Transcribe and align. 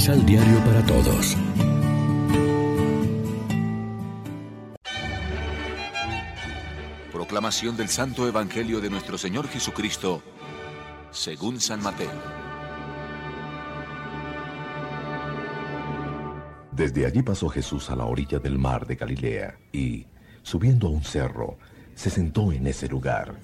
Misal 0.00 0.24
Diario 0.24 0.64
para 0.64 0.82
Todos. 0.86 1.36
Proclamación 7.12 7.76
del 7.76 7.90
Santo 7.90 8.26
Evangelio 8.26 8.80
de 8.80 8.88
nuestro 8.88 9.18
Señor 9.18 9.46
Jesucristo, 9.48 10.22
según 11.10 11.60
San 11.60 11.82
Mateo. 11.82 12.08
Desde 16.72 17.04
allí 17.04 17.20
pasó 17.20 17.50
Jesús 17.50 17.90
a 17.90 17.96
la 17.96 18.06
orilla 18.06 18.38
del 18.38 18.58
mar 18.58 18.86
de 18.86 18.96
Galilea 18.96 19.58
y, 19.70 20.06
subiendo 20.42 20.86
a 20.86 20.90
un 20.92 21.04
cerro, 21.04 21.58
se 21.94 22.08
sentó 22.08 22.52
en 22.52 22.66
ese 22.66 22.88
lugar. 22.88 23.34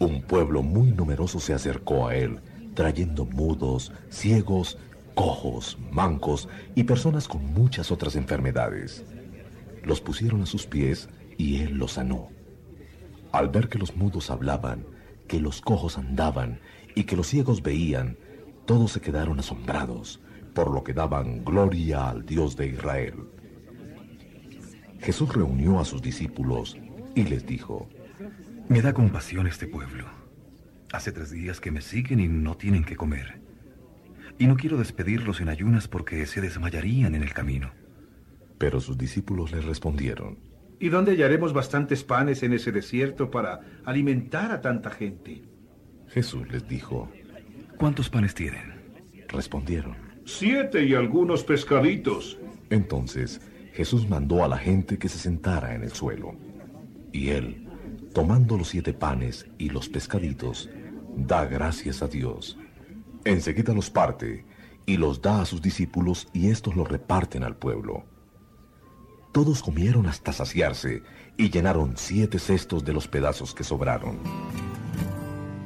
Un 0.00 0.22
pueblo 0.22 0.64
muy 0.64 0.90
numeroso 0.90 1.38
se 1.38 1.54
acercó 1.54 2.08
a 2.08 2.16
él, 2.16 2.40
trayendo 2.74 3.24
mudos, 3.24 3.92
ciegos, 4.10 4.78
cojos, 5.16 5.78
mancos 5.90 6.46
y 6.74 6.84
personas 6.84 7.26
con 7.26 7.44
muchas 7.52 7.90
otras 7.90 8.14
enfermedades. 8.16 9.02
Los 9.82 10.00
pusieron 10.00 10.42
a 10.42 10.46
sus 10.46 10.66
pies 10.66 11.08
y 11.38 11.62
él 11.62 11.78
los 11.78 11.92
sanó. 11.92 12.28
Al 13.32 13.48
ver 13.48 13.68
que 13.68 13.78
los 13.78 13.96
mudos 13.96 14.30
hablaban, 14.30 14.86
que 15.26 15.40
los 15.40 15.62
cojos 15.62 15.96
andaban 15.96 16.60
y 16.94 17.04
que 17.04 17.16
los 17.16 17.28
ciegos 17.28 17.62
veían, 17.62 18.18
todos 18.66 18.92
se 18.92 19.00
quedaron 19.00 19.40
asombrados, 19.40 20.20
por 20.54 20.70
lo 20.70 20.84
que 20.84 20.92
daban 20.92 21.44
gloria 21.44 22.10
al 22.10 22.26
Dios 22.26 22.54
de 22.54 22.68
Israel. 22.68 23.14
Jesús 25.00 25.32
reunió 25.32 25.80
a 25.80 25.84
sus 25.86 26.02
discípulos 26.02 26.76
y 27.14 27.22
les 27.24 27.46
dijo, 27.46 27.88
Me 28.68 28.82
da 28.82 28.92
compasión 28.92 29.46
este 29.46 29.66
pueblo. 29.66 30.04
Hace 30.92 31.10
tres 31.10 31.30
días 31.30 31.58
que 31.58 31.70
me 31.70 31.80
siguen 31.80 32.20
y 32.20 32.28
no 32.28 32.56
tienen 32.56 32.84
que 32.84 32.96
comer. 32.96 33.46
Y 34.38 34.46
no 34.46 34.56
quiero 34.56 34.76
despedirlos 34.76 35.40
en 35.40 35.48
ayunas 35.48 35.88
porque 35.88 36.26
se 36.26 36.40
desmayarían 36.40 37.14
en 37.14 37.22
el 37.22 37.32
camino. 37.32 37.70
Pero 38.58 38.80
sus 38.80 38.98
discípulos 38.98 39.52
le 39.52 39.60
respondieron, 39.60 40.38
¿Y 40.78 40.90
dónde 40.90 41.12
hallaremos 41.12 41.54
bastantes 41.54 42.04
panes 42.04 42.42
en 42.42 42.52
ese 42.52 42.70
desierto 42.70 43.30
para 43.30 43.60
alimentar 43.84 44.52
a 44.52 44.60
tanta 44.60 44.90
gente? 44.90 45.42
Jesús 46.08 46.48
les 46.50 46.68
dijo, 46.68 47.10
¿Cuántos 47.78 48.10
panes 48.10 48.34
tienen? 48.34 48.74
Respondieron, 49.28 49.96
Siete 50.24 50.84
y 50.84 50.94
algunos 50.94 51.44
pescaditos. 51.44 52.38
Entonces 52.68 53.40
Jesús 53.72 54.08
mandó 54.08 54.44
a 54.44 54.48
la 54.48 54.58
gente 54.58 54.98
que 54.98 55.08
se 55.08 55.18
sentara 55.18 55.74
en 55.74 55.82
el 55.82 55.92
suelo. 55.92 56.34
Y 57.12 57.28
él, 57.28 57.68
tomando 58.12 58.58
los 58.58 58.68
siete 58.68 58.92
panes 58.92 59.46
y 59.58 59.68
los 59.68 59.88
pescaditos, 59.88 60.68
da 61.16 61.44
gracias 61.46 62.02
a 62.02 62.08
Dios. 62.08 62.58
Enseguida 63.26 63.74
los 63.74 63.90
parte 63.90 64.44
y 64.86 64.98
los 64.98 65.20
da 65.20 65.40
a 65.40 65.46
sus 65.46 65.60
discípulos 65.60 66.28
y 66.32 66.48
estos 66.48 66.76
los 66.76 66.88
reparten 66.88 67.42
al 67.42 67.56
pueblo. 67.56 68.04
Todos 69.32 69.64
comieron 69.64 70.06
hasta 70.06 70.32
saciarse 70.32 71.02
y 71.36 71.50
llenaron 71.50 71.94
siete 71.96 72.38
cestos 72.38 72.84
de 72.84 72.92
los 72.92 73.08
pedazos 73.08 73.52
que 73.52 73.64
sobraron. 73.64 74.16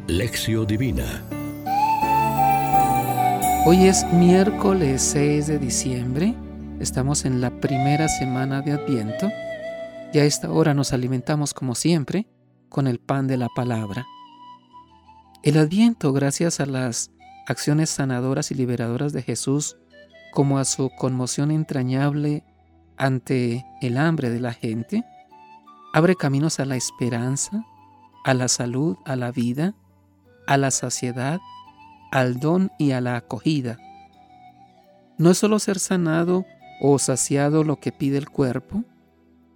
Lección 0.07 0.67
Divina 0.67 1.23
Hoy 3.67 3.89
es 3.89 4.11
miércoles 4.11 5.03
6 5.03 5.47
de 5.47 5.59
diciembre, 5.59 6.35
estamos 6.81 7.27
en 7.27 7.43
la 7.43 7.51
primera 7.51 8.09
semana 8.09 8.63
de 8.63 8.73
Adviento 8.73 9.29
y 10.15 10.19
a 10.19 10.25
esta 10.25 10.51
hora 10.51 10.73
nos 10.73 10.95
alimentamos 10.95 11.53
como 11.53 11.75
siempre 11.75 12.27
con 12.71 12.87
el 12.87 13.01
pan 13.01 13.27
de 13.27 13.37
la 13.37 13.49
palabra. 13.55 14.07
El 15.43 15.59
Adviento, 15.59 16.15
gracias 16.15 16.59
a 16.59 16.65
las 16.65 17.11
acciones 17.47 17.91
sanadoras 17.91 18.51
y 18.51 18.55
liberadoras 18.55 19.13
de 19.13 19.23
Jesús, 19.23 19.77
como 20.33 20.59
a 20.59 20.65
su 20.65 20.91
conmoción 20.99 21.51
entrañable 21.51 22.45
ante 22.97 23.65
el 23.81 23.97
hambre 23.97 24.31
de 24.31 24.41
la 24.41 24.53
gente, 24.53 25.05
abre 25.93 26.17
caminos 26.17 26.61
a 26.61 26.65
la 26.65 26.77
esperanza, 26.77 27.65
a 28.25 28.35
la 28.35 28.49
salud, 28.49 28.97
a 29.05 29.17
la 29.17 29.33
vida, 29.33 29.75
a 30.47 30.57
la 30.57 30.71
saciedad, 30.71 31.41
al 32.11 32.41
don 32.41 32.71
y 32.79 32.93
a 32.93 33.01
la 33.01 33.17
acogida. 33.17 33.79
No 35.19 35.31
es 35.31 35.39
solo 35.39 35.59
ser 35.59 35.79
sanado 35.79 36.45
o 36.81 36.99
saciado 36.99 37.65
lo 37.65 37.77
que 37.77 37.93
pide 37.93 38.19
el 38.19 38.31
cuerpo, 38.31 38.85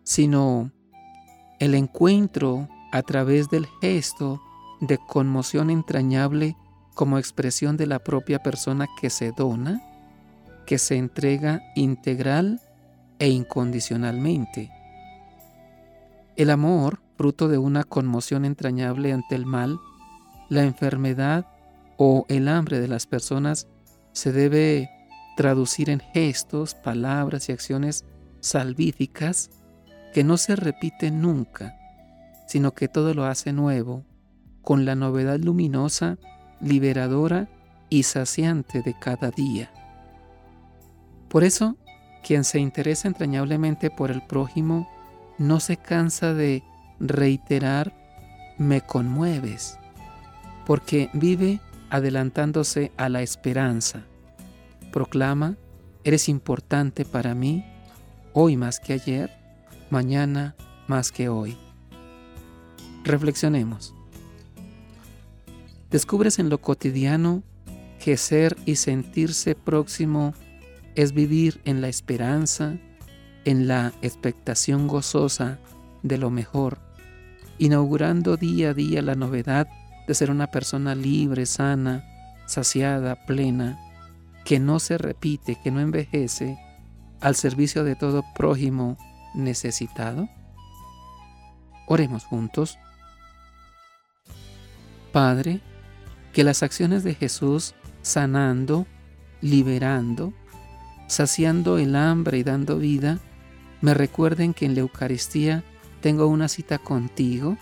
sino 0.02 0.70
el 1.58 1.74
encuentro 1.74 2.68
a 2.92 3.02
través 3.02 3.48
del 3.48 3.66
gesto 3.80 4.40
de 4.80 4.98
conmoción 4.98 5.70
entrañable 5.70 6.56
como 6.94 7.18
expresión 7.18 7.76
de 7.76 7.86
la 7.86 7.98
propia 7.98 8.42
persona 8.42 8.86
que 9.00 9.10
se 9.10 9.32
dona, 9.32 9.82
que 10.66 10.78
se 10.78 10.96
entrega 10.96 11.62
integral 11.74 12.60
e 13.18 13.28
incondicionalmente. 13.28 14.70
El 16.36 16.50
amor, 16.50 17.00
fruto 17.16 17.48
de 17.48 17.58
una 17.58 17.84
conmoción 17.84 18.44
entrañable 18.44 19.12
ante 19.12 19.34
el 19.34 19.46
mal, 19.46 19.78
la 20.48 20.62
enfermedad 20.62 21.46
o 21.96 22.26
el 22.28 22.48
hambre 22.48 22.80
de 22.80 22.88
las 22.88 23.06
personas, 23.06 23.68
se 24.12 24.32
debe 24.32 24.90
traducir 25.36 25.90
en 25.90 26.00
gestos, 26.00 26.74
palabras 26.74 27.48
y 27.48 27.52
acciones 27.52 28.04
salvíficas 28.40 29.50
que 30.12 30.24
no 30.24 30.36
se 30.36 30.54
repiten 30.54 31.20
nunca, 31.20 31.76
sino 32.46 32.72
que 32.72 32.88
todo 32.88 33.14
lo 33.14 33.24
hace 33.24 33.52
nuevo, 33.52 34.04
con 34.62 34.84
la 34.84 34.94
novedad 34.94 35.38
luminosa, 35.38 36.18
liberadora 36.60 37.48
y 37.88 38.04
saciante 38.04 38.82
de 38.82 38.94
cada 38.98 39.30
día. 39.30 39.70
Por 41.28 41.44
eso, 41.44 41.76
quien 42.22 42.44
se 42.44 42.58
interesa 42.58 43.08
entrañablemente 43.08 43.90
por 43.90 44.10
el 44.10 44.22
prójimo 44.22 44.88
no 45.38 45.60
se 45.60 45.76
cansa 45.76 46.32
de 46.32 46.62
reiterar, 47.00 47.92
me 48.56 48.80
conmueves, 48.80 49.78
porque 50.64 51.10
vive 51.12 51.60
adelantándose 51.90 52.92
a 52.96 53.08
la 53.08 53.22
esperanza. 53.22 54.02
Proclama, 54.92 55.56
eres 56.04 56.28
importante 56.28 57.04
para 57.04 57.34
mí, 57.34 57.64
hoy 58.32 58.56
más 58.56 58.78
que 58.80 58.92
ayer, 58.92 59.30
mañana 59.90 60.54
más 60.86 61.10
que 61.12 61.28
hoy. 61.28 61.58
Reflexionemos. 63.04 63.94
Descubres 65.94 66.40
en 66.40 66.48
lo 66.48 66.58
cotidiano 66.58 67.44
que 68.00 68.16
ser 68.16 68.56
y 68.66 68.74
sentirse 68.74 69.54
próximo 69.54 70.34
es 70.96 71.12
vivir 71.12 71.60
en 71.64 71.80
la 71.80 71.86
esperanza, 71.86 72.74
en 73.44 73.68
la 73.68 73.92
expectación 74.02 74.88
gozosa 74.88 75.60
de 76.02 76.18
lo 76.18 76.30
mejor, 76.30 76.80
inaugurando 77.58 78.36
día 78.36 78.70
a 78.70 78.74
día 78.74 79.02
la 79.02 79.14
novedad 79.14 79.68
de 80.08 80.14
ser 80.14 80.32
una 80.32 80.48
persona 80.48 80.96
libre, 80.96 81.46
sana, 81.46 82.02
saciada, 82.48 83.24
plena, 83.24 83.78
que 84.44 84.58
no 84.58 84.80
se 84.80 84.98
repite, 84.98 85.56
que 85.62 85.70
no 85.70 85.78
envejece, 85.78 86.58
al 87.20 87.36
servicio 87.36 87.84
de 87.84 87.94
todo 87.94 88.24
prójimo 88.34 88.98
necesitado? 89.36 90.28
Oremos 91.86 92.24
juntos. 92.24 92.80
Padre, 95.12 95.60
que 96.34 96.44
las 96.44 96.62
acciones 96.62 97.04
de 97.04 97.14
Jesús 97.14 97.74
sanando, 98.02 98.86
liberando, 99.40 100.34
saciando 101.06 101.78
el 101.78 101.94
hambre 101.94 102.38
y 102.38 102.42
dando 102.42 102.76
vida, 102.76 103.20
me 103.80 103.94
recuerden 103.94 104.52
que 104.52 104.66
en 104.66 104.74
la 104.74 104.80
Eucaristía 104.80 105.62
tengo 106.00 106.26
una 106.26 106.48
cita 106.48 106.78
contigo, 106.78 107.56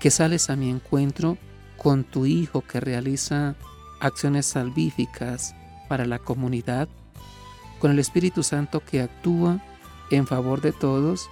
que 0.00 0.10
sales 0.10 0.50
a 0.50 0.56
mi 0.56 0.70
encuentro 0.70 1.36
con 1.76 2.02
tu 2.04 2.26
Hijo 2.26 2.62
que 2.62 2.80
realiza 2.80 3.56
acciones 4.00 4.46
salvíficas 4.46 5.54
para 5.88 6.06
la 6.06 6.18
comunidad, 6.18 6.88
con 7.78 7.90
el 7.90 7.98
Espíritu 7.98 8.42
Santo 8.42 8.80
que 8.80 9.02
actúa 9.02 9.60
en 10.10 10.26
favor 10.26 10.60
de 10.60 10.72
todos 10.72 11.28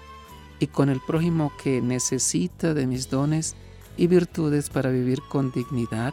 y 0.58 0.66
con 0.66 0.90
el 0.90 1.00
prójimo 1.00 1.52
que 1.62 1.80
necesita 1.80 2.74
de 2.74 2.86
mis 2.86 3.08
dones 3.08 3.56
y 3.96 4.08
virtudes 4.08 4.68
para 4.68 4.90
vivir 4.90 5.20
con 5.28 5.52
dignidad. 5.52 6.12